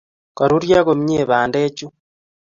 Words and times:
Koruryo 0.37 0.79
komie 0.87 1.21
bandechuu 1.29 1.89